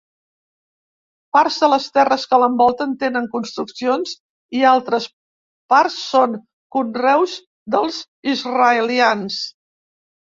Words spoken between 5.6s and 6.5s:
parts són